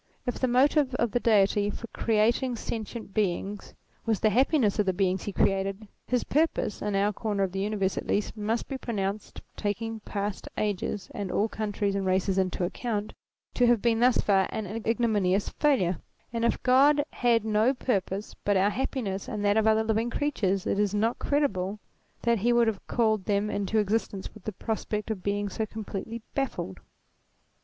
[0.25, 4.87] If the motive of the Deity for creating sentient beings was the hap piness of
[4.87, 8.67] the beings he created, his purpose, in our corner of the universe" at least, must
[8.67, 13.13] be pronounced, taking past ages and all countries and races into account,
[13.53, 15.99] to have been thus far an ignominious failure;
[16.33, 20.65] and if God had no purpose but our happiness and that of other living creatures
[20.65, 21.77] it is not credible
[22.23, 26.23] that he would have called them into existence with the prospect of being so completely
[26.33, 26.79] baffled.